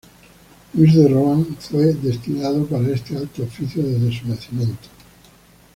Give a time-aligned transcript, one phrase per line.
[0.73, 4.89] Louis de Rohan fue destinado para este alto oficio desde su nacimiento.